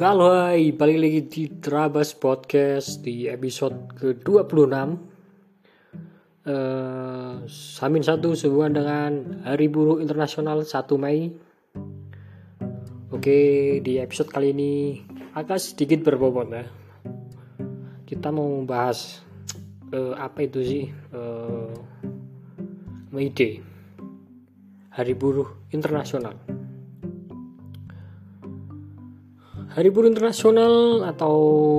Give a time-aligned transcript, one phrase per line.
[0.00, 4.72] Halo hai, balik lagi di Trabas Podcast di episode ke-26.
[6.48, 11.28] Uh, Samin satu sebuah dengan Hari Buruh Internasional 1 Mei.
[13.12, 13.40] Oke,
[13.84, 14.72] di episode kali ini
[15.36, 16.64] agak sedikit berbobot ya.
[18.08, 19.20] Kita mau bahas
[19.92, 21.76] uh, apa itu sih uh,
[23.36, 23.60] Day
[24.96, 26.59] Hari Buruh Internasional
[29.70, 31.36] Hari Buruh Internasional atau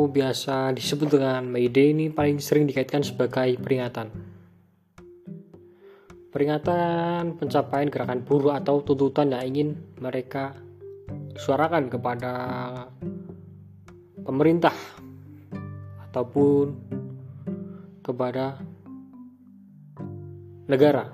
[0.07, 4.07] biasa disebut dengan May Day ini paling sering dikaitkan sebagai peringatan.
[6.31, 9.69] Peringatan pencapaian gerakan buruh atau tuntutan yang ingin
[9.99, 10.55] mereka
[11.35, 12.31] suarakan kepada
[14.23, 14.71] pemerintah
[16.07, 16.71] ataupun
[17.99, 18.55] kepada
[20.71, 21.11] negara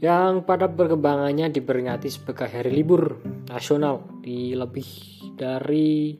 [0.00, 3.20] yang pada perkembangannya diperingati sebagai hari libur
[3.52, 6.16] nasional di lebih dari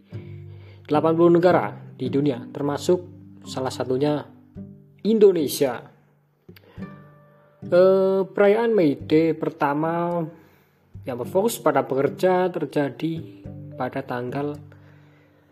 [0.84, 3.00] 80 negara di dunia, termasuk
[3.48, 4.20] salah satunya
[5.08, 5.81] Indonesia.
[7.67, 10.23] Eh, perayaan May Day pertama
[11.03, 13.42] yang berfokus pada pekerja terjadi
[13.75, 14.55] pada tanggal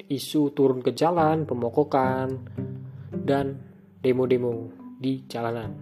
[0.08, 2.48] isu turun ke jalan, pemokokan,
[3.12, 3.60] dan
[4.00, 5.74] demo-demo di jalanan.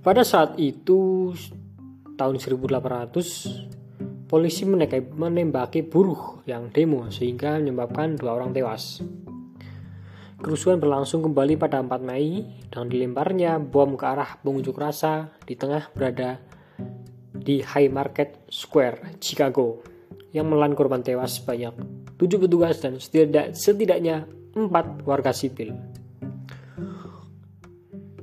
[0.00, 1.32] Pada saat itu
[2.14, 9.02] tahun 1800 polisi menembaki buruh yang demo sehingga menyebabkan dua orang tewas.
[10.40, 15.92] Kerusuhan berlangsung kembali pada 4 Mei dan dilemparnya bom ke arah pengunjuk rasa di tengah
[15.92, 16.40] berada
[17.36, 19.84] di High Market Square, Chicago,
[20.32, 21.76] yang menelan korban tewas sebanyak
[22.16, 24.24] 7 petugas dan setidak, setidaknya
[24.56, 25.76] 4 warga sipil.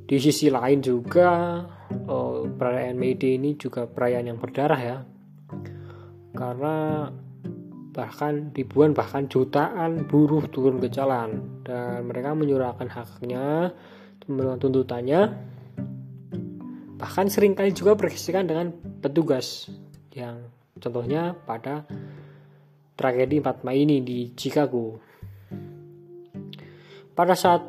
[0.09, 1.61] Di sisi lain juga,
[2.09, 4.97] oh, perayaan May Day ini juga perayaan yang berdarah ya,
[6.33, 7.13] karena
[7.97, 11.41] bahkan ribuan bahkan jutaan buruh turun ke jalan.
[11.65, 13.73] Dan mereka menyuarakan haknya
[14.29, 15.21] memenuhi tuntutannya.
[17.01, 18.69] Bahkan sering kali juga berkesikan dengan
[19.01, 19.65] petugas
[20.13, 20.45] yang
[20.77, 21.89] contohnya pada
[22.93, 25.01] tragedi 4 Mei ini di Chicago.
[27.17, 27.65] Pada saat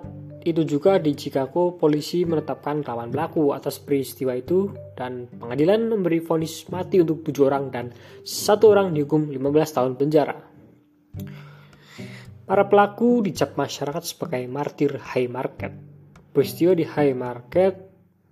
[0.47, 6.67] itu juga di Chicago, polisi menetapkan lawan pelaku atas peristiwa itu dan pengadilan memberi vonis
[6.71, 7.91] mati untuk tujuh orang dan
[8.23, 10.37] satu orang dihukum 15 tahun penjara.
[12.49, 15.75] Para pelaku dicap masyarakat sebagai martir high market.
[16.33, 17.75] Peristiwa di high market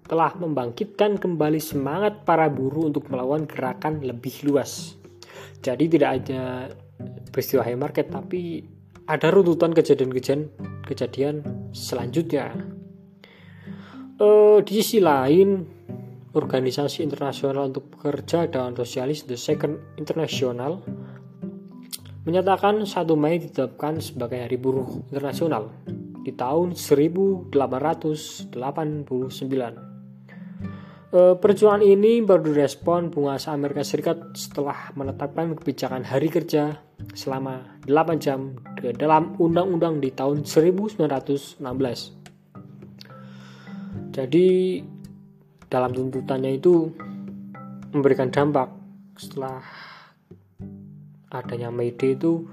[0.07, 4.95] telah membangkitkan kembali semangat para buruh untuk melawan gerakan lebih luas.
[5.61, 6.71] Jadi tidak hanya
[7.35, 8.76] peristiwa high market tapi
[9.07, 10.51] ada runtutan kejadian-kejadian
[10.83, 12.51] kejadian selanjutnya.
[14.17, 15.63] Uh, di sisi lain,
[16.37, 20.85] organisasi internasional untuk pekerja dan sosialis The Second International
[22.29, 25.71] menyatakan 1 Mei ditetapkan sebagai Hari Buruh Internasional
[26.27, 28.35] di tahun 1889.
[31.07, 36.83] E, perjuangan ini baru direspon penguasa Amerika Serikat setelah menetapkan kebijakan hari kerja
[37.13, 38.57] selama 8 jam
[38.97, 41.61] dalam undang-undang di tahun 1916.
[44.17, 44.47] Jadi
[45.69, 46.89] dalam tuntutannya itu
[47.93, 48.73] memberikan dampak
[49.17, 49.61] setelah
[51.29, 52.49] adanya Day itu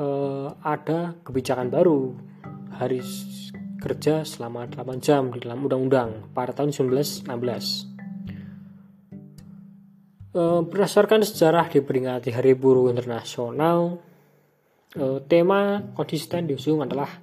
[0.00, 2.16] eh, ada kebijakan baru
[2.72, 3.04] hari
[3.82, 7.91] kerja selama 8 jam di dalam undang-undang pada tahun 1916.
[10.32, 14.00] Eh, berdasarkan sejarah diperingati Hari Buruh Internasional,
[14.96, 17.20] eh, tema konsisten diusung adalah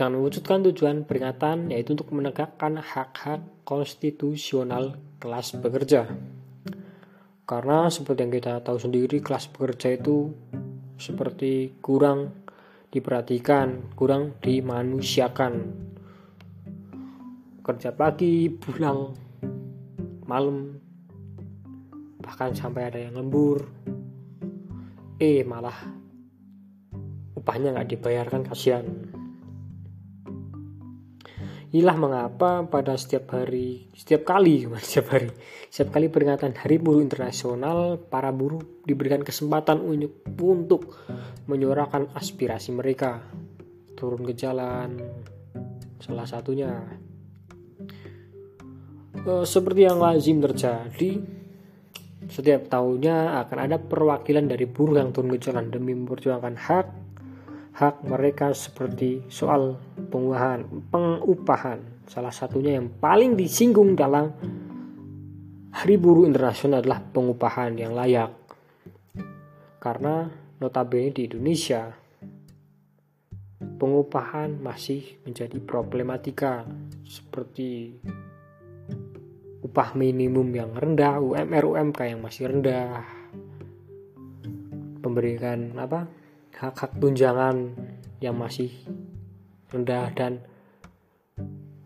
[0.00, 6.08] dan mewujudkan tujuan peringatan yaitu untuk menegakkan hak-hak konstitusional kelas pekerja.
[7.44, 10.32] Karena seperti yang kita tahu sendiri kelas pekerja itu
[10.96, 12.32] seperti kurang
[12.88, 15.52] diperhatikan, kurang dimanusiakan.
[17.60, 19.12] Kerja pagi, pulang
[20.24, 20.80] malam,
[22.20, 23.66] bahkan sampai ada yang lembur.
[25.20, 25.76] Eh malah
[27.36, 28.86] upahnya nggak dibayarkan kasihan.
[31.70, 35.30] Inilah mengapa pada setiap hari, setiap kali, setiap hari,
[35.70, 40.98] setiap kali peringatan Hari Buruh Internasional, para buruh diberikan kesempatan untuk, untuk
[41.46, 43.22] menyuarakan aspirasi mereka,
[43.94, 44.98] turun ke jalan,
[46.02, 46.74] salah satunya.
[49.14, 51.22] E, seperti yang lazim terjadi,
[52.30, 56.86] setiap tahunnya akan ada perwakilan dari buruh yang turun ke jalan demi memperjuangkan hak
[57.80, 59.80] hak mereka seperti soal
[60.10, 61.80] pengupahan, pengupahan.
[62.04, 64.34] Salah satunya yang paling disinggung dalam
[65.70, 68.34] Hari Buruh Internasional adalah pengupahan yang layak.
[69.78, 70.26] Karena
[70.60, 71.88] notabene di Indonesia
[73.80, 76.68] pengupahan masih menjadi problematika
[77.08, 77.96] seperti
[79.60, 83.04] upah minimum yang rendah, UMR UMK yang masih rendah,
[85.00, 86.08] pemberian apa
[86.60, 87.72] hak-hak tunjangan
[88.20, 88.68] yang masih
[89.72, 90.44] rendah dan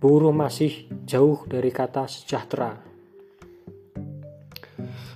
[0.03, 2.83] buruh masih jauh dari kata sejahtera.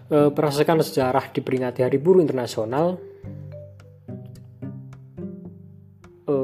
[0.08, 2.96] E, berdasarkan sejarah diperingati Hari Buruh Internasional,
[6.24, 6.36] e,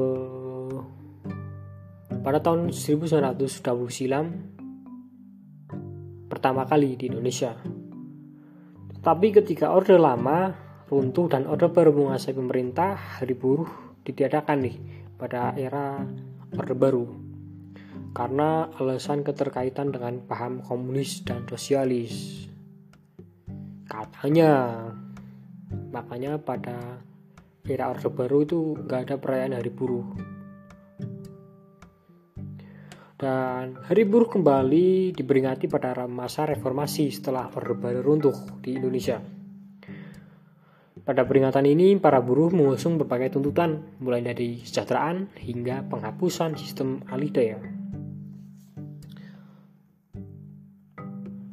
[2.21, 4.54] pada tahun 1920 silam
[6.45, 7.57] pertama kali di Indonesia.
[9.01, 10.53] Tapi ketika Orde Lama
[10.85, 13.65] runtuh dan Orde Baru menguasai pemerintah, hari buruh
[14.05, 14.77] ditiadakan nih
[15.17, 16.05] pada era
[16.53, 17.09] Orde Baru
[18.13, 22.45] karena alasan keterkaitan dengan paham komunis dan sosialis.
[23.89, 24.85] Katanya,
[25.89, 27.01] makanya pada
[27.65, 30.34] era Orde Baru itu nggak ada perayaan Hari Buruh.
[33.15, 39.23] Dan Hari Buruh kembali diperingati pada masa reformasi setelah Orde Baru runtuh di Indonesia.
[40.99, 47.55] Pada peringatan ini, para buruh mengusung berbagai tuntutan, mulai dari kesejahteraan hingga penghapusan sistem alidaya.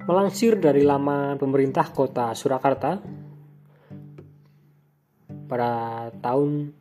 [0.02, 2.98] Melansir dari laman pemerintah kota Surakarta,
[5.46, 6.74] pada tahun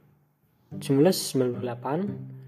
[0.73, 2.40] 1998,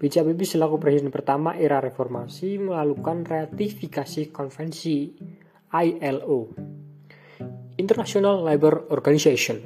[0.00, 5.12] Habibie selaku presiden pertama era reformasi melakukan ratifikasi konvensi
[5.70, 6.40] ILO
[7.76, 9.60] International Labour Organization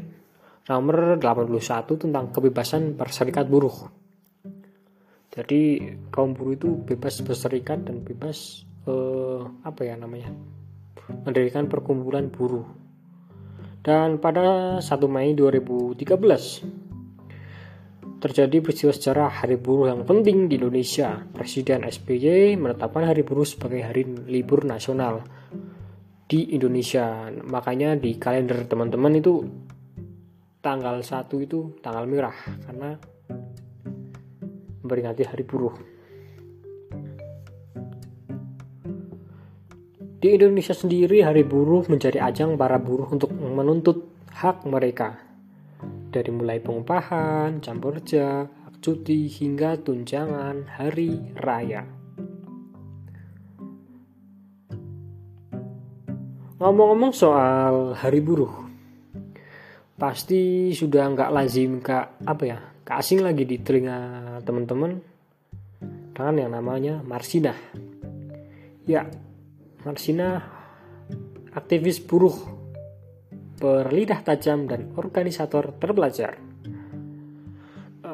[0.64, 3.90] nomor 81 tentang kebebasan berserikat buruh.
[5.34, 10.30] Jadi kaum buruh itu bebas berserikat dan bebas eh, apa ya namanya
[11.26, 12.64] mendirikan perkumpulan buruh.
[13.84, 16.93] Dan pada 1 Mei 2013
[18.24, 21.28] terjadi peristiwa sejarah Hari Buruh yang penting di Indonesia.
[21.28, 25.20] Presiden SBY menetapkan Hari Buruh sebagai hari libur nasional
[26.24, 27.28] di Indonesia.
[27.28, 29.44] Makanya di kalender teman-teman itu
[30.64, 32.32] tanggal 1 itu tanggal merah
[32.64, 32.96] karena
[34.80, 35.76] memperingati hari buruh.
[40.16, 45.23] Di Indonesia sendiri hari buruh menjadi ajang para buruh untuk menuntut hak mereka.
[46.14, 51.82] Dari mulai pengupahan, campur kerja, hak cuti hingga tunjangan hari raya.
[56.62, 58.54] Ngomong-ngomong soal hari buruh,
[59.98, 63.98] pasti sudah nggak lazim kak apa ya, kak asing lagi di telinga
[64.46, 65.02] teman-teman
[66.14, 67.58] dengan yang namanya Marsina.
[68.86, 69.10] Ya,
[69.82, 70.46] Marsina
[71.58, 72.63] aktivis buruh
[73.58, 76.38] berlidah tajam dan organisator terpelajar.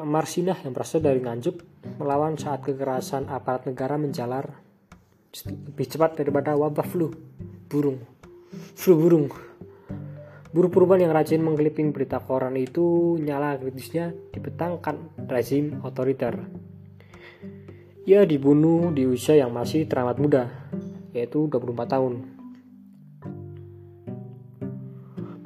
[0.01, 1.61] Marsinah yang berasal dari Nganjuk
[2.01, 4.57] melawan saat kekerasan aparat negara menjalar
[5.47, 7.13] lebih cepat daripada wabah flu
[7.69, 8.01] burung.
[8.75, 9.29] Flu burung.
[10.51, 16.35] Buruh perubahan yang rajin mengkliping berita koran itu nyala kritisnya dipetangkan rezim otoriter.
[18.03, 20.51] Ia dibunuh di usia yang masih teramat muda,
[21.15, 22.40] yaitu 24 tahun.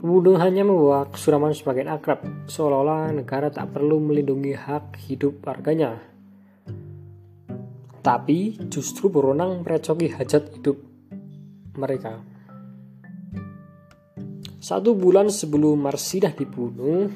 [0.05, 5.97] Pembunuhannya membawa kesuraman semakin akrab, seolah-olah negara tak perlu melindungi hak hidup warganya.
[8.05, 10.77] Tapi justru berwenang merecoki hajat hidup
[11.81, 12.21] mereka.
[14.61, 17.09] Satu bulan sebelum Marsidah dibunuh,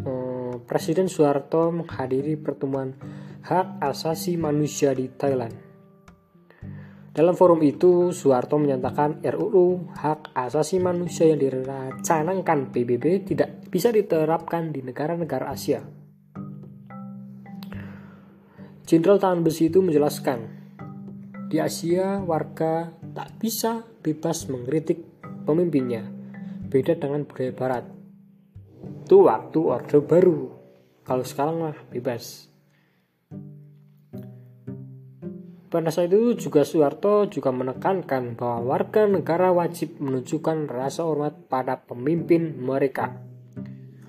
[0.00, 2.96] eh, Presiden Soeharto menghadiri pertemuan
[3.44, 5.73] hak asasi manusia di Thailand.
[7.14, 14.74] Dalam forum itu, Soeharto menyatakan RUU Hak Asasi Manusia yang direncanakan PBB tidak bisa diterapkan
[14.74, 15.78] di negara-negara Asia.
[18.82, 20.38] Jenderal Tangan Besi itu menjelaskan,
[21.46, 25.06] di Asia warga tak bisa bebas mengkritik
[25.46, 26.02] pemimpinnya,
[26.66, 27.84] beda dengan budaya Barat.
[29.06, 30.50] Itu waktu Orde Baru,
[31.06, 32.53] kalau sekarang mah bebas.
[35.74, 41.82] Pada saat itu juga Soeharto juga menekankan bahwa warga negara wajib menunjukkan rasa hormat pada
[41.82, 43.18] pemimpin mereka.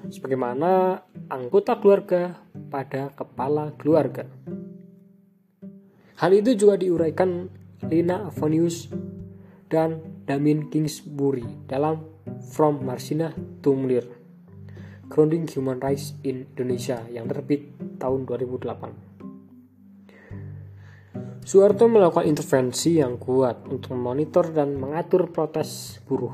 [0.06, 2.38] Sebagaimana anggota keluarga
[2.70, 4.30] pada kepala keluarga.
[6.22, 7.50] Hal itu juga diuraikan
[7.90, 8.86] Lina Avonius
[9.66, 12.06] dan Damin Kingsbury dalam
[12.54, 13.34] From Marsina
[13.66, 13.74] to
[15.10, 19.05] Grounding Human Rights in Indonesia yang terbit tahun 2008.
[21.46, 26.34] Soeharto melakukan intervensi yang kuat untuk memonitor dan mengatur protes buruh.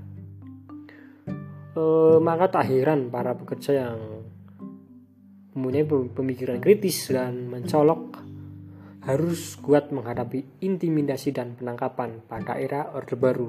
[1.79, 1.83] e,
[2.19, 3.99] maka tak heran para pekerja yang
[5.55, 8.23] mempunyai pemikiran kritis dan mencolok
[9.09, 13.49] harus kuat menghadapi intimidasi dan penangkapan pada era Orde Baru.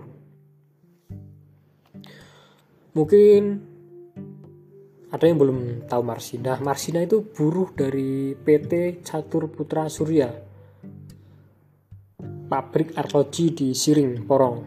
[2.95, 3.41] Mungkin
[5.09, 6.57] ada yang belum tahu Marsina.
[6.63, 10.31] Marsina itu buruh dari PT Catur Putra Surya.
[12.49, 14.57] Pabrik arloji di Siring, Porong.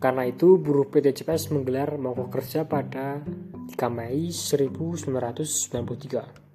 [0.02, 6.49] Karena itu buruh PT CPS menggelar mogok kerja pada 3 Mei 1993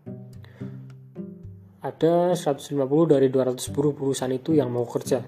[1.85, 2.73] ada 150
[3.05, 5.21] dari 200 buruh perusahaan itu yang mau kerja.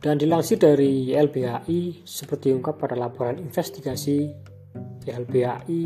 [0.00, 4.32] Dan dilansir dari YLBHI seperti diungkap pada laporan investigasi
[5.04, 5.84] YLBHI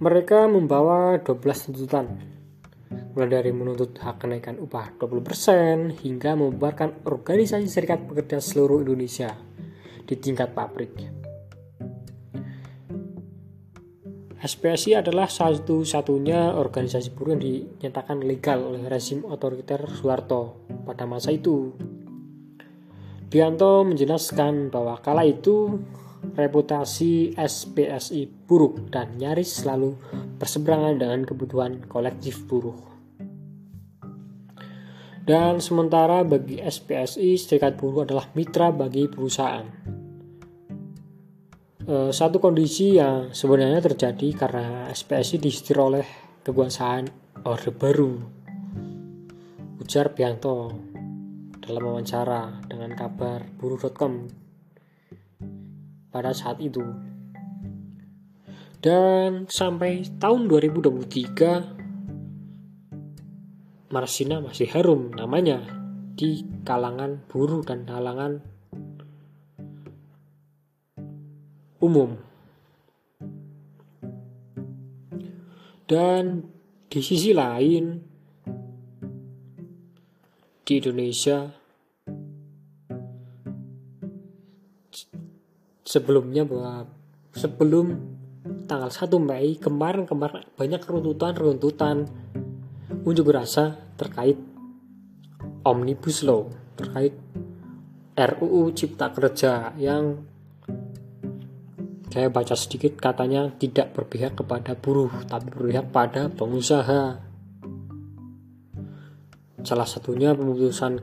[0.00, 2.29] Mereka membawa 12 tuntutan,
[3.20, 9.36] mulai dari menuntut hak kenaikan upah 20% hingga membubarkan organisasi serikat pekerja seluruh Indonesia
[10.08, 10.96] di tingkat pabrik.
[14.40, 21.76] SPSI adalah satu-satunya organisasi buruh yang dinyatakan legal oleh rezim otoriter Soeharto pada masa itu.
[23.28, 25.76] Bianto menjelaskan bahwa kala itu
[26.40, 29.92] reputasi SPSI buruk dan nyaris selalu
[30.40, 32.89] berseberangan dengan kebutuhan kolektif buruh.
[35.20, 39.66] Dan sementara bagi SPSI, serikat buruh adalah mitra bagi perusahaan.
[41.90, 46.06] Eh, satu kondisi yang sebenarnya terjadi karena SPSI disetir oleh
[46.46, 47.10] kekuasaan
[47.42, 48.14] Orde Baru.
[49.82, 50.70] Ujar Bianto
[51.58, 54.28] dalam wawancara dengan kabar buruh.com
[56.14, 56.84] pada saat itu.
[58.80, 61.79] Dan sampai tahun 2023
[63.90, 65.66] Marsina masih harum namanya
[66.14, 68.38] di kalangan buruh dan kalangan
[71.82, 72.14] umum.
[75.90, 76.46] Dan
[76.86, 77.98] di sisi lain,
[80.62, 81.50] di Indonesia
[85.82, 86.86] sebelumnya bahwa
[87.34, 87.86] sebelum
[88.70, 92.06] tanggal 1 Mei kemarin kemarin banyak runtutan-runtutan
[93.04, 94.36] unjuk rasa terkait
[95.64, 97.12] Omnibus Law terkait
[98.16, 100.28] RUU Cipta Kerja yang
[102.10, 107.22] saya baca sedikit katanya tidak berpihak kepada buruh, tapi berpihak pada pengusaha.
[109.62, 110.98] Salah satunya pemutusan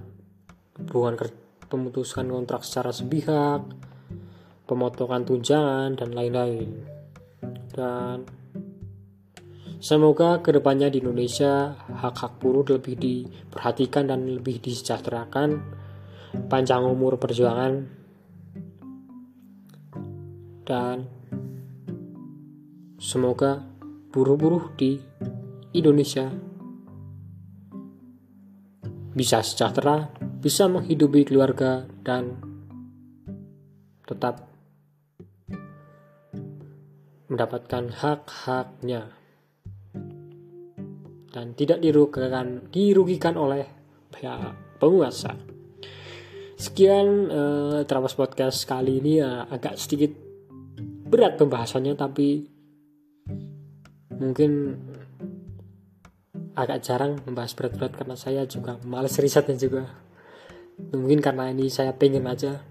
[0.76, 1.16] hubungan
[1.72, 3.64] pemutusan kontrak secara sepihak,
[4.68, 6.76] pemotongan tunjangan dan lain-lain.
[7.72, 8.28] Dan
[9.88, 15.64] semoga ke depannya di Indonesia hak-hak buruh lebih diperhatikan dan lebih disejahterakan,
[16.52, 17.88] panjang umur perjuangan.
[20.68, 21.08] Dan
[23.00, 23.64] semoga
[24.12, 25.00] buruh-buruh di
[25.72, 26.28] Indonesia
[29.16, 30.12] bisa sejahtera,
[30.44, 32.36] bisa menghidupi keluarga dan
[34.04, 34.52] tetap
[37.32, 39.17] mendapatkan hak-haknya
[41.32, 43.66] dan tidak dirugikan dirugikan oleh
[44.12, 45.36] pihak penguasa.
[46.58, 50.10] Sekian uh, Trapas Podcast kali ini ya agak sedikit
[51.08, 52.50] berat pembahasannya tapi
[54.18, 54.76] mungkin
[56.58, 59.86] agak jarang membahas berat-berat karena saya juga males risetnya juga
[60.90, 62.66] mungkin karena ini saya pengen aja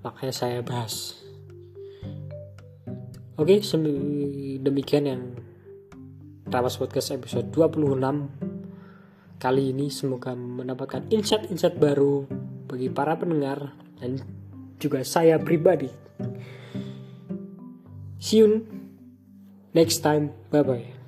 [0.00, 1.20] makanya saya bahas
[3.36, 3.60] oke
[4.64, 5.22] demikian yang
[6.50, 7.96] Rawas Podcast episode 26
[9.40, 12.28] kali ini semoga mendapatkan insight-insight baru
[12.68, 14.20] bagi para pendengar dan
[14.76, 16.10] juga saya pribadi
[18.20, 18.68] See you
[19.72, 20.30] next time.
[20.52, 20.99] Bye bye.